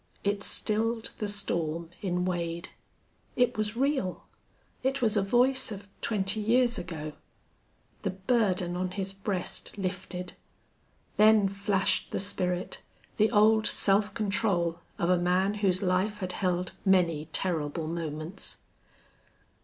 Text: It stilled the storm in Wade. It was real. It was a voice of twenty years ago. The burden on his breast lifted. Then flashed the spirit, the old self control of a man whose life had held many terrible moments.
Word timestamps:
It 0.23 0.41
stilled 0.41 1.11
the 1.19 1.27
storm 1.27 1.91
in 2.01 2.25
Wade. 2.25 2.69
It 3.35 3.55
was 3.55 3.75
real. 3.77 4.25
It 4.81 4.99
was 4.99 5.15
a 5.15 5.21
voice 5.21 5.71
of 5.71 5.87
twenty 6.01 6.39
years 6.39 6.79
ago. 6.79 7.13
The 8.01 8.09
burden 8.09 8.75
on 8.75 8.89
his 8.89 9.13
breast 9.13 9.77
lifted. 9.77 10.33
Then 11.17 11.47
flashed 11.47 12.09
the 12.09 12.19
spirit, 12.19 12.81
the 13.17 13.29
old 13.29 13.67
self 13.67 14.11
control 14.15 14.79
of 14.97 15.11
a 15.11 15.19
man 15.19 15.53
whose 15.61 15.83
life 15.83 16.17
had 16.17 16.31
held 16.31 16.71
many 16.83 17.25
terrible 17.25 17.85
moments. 17.85 18.57